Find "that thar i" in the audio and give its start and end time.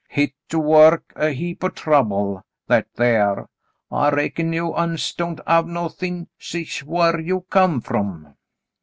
2.65-4.09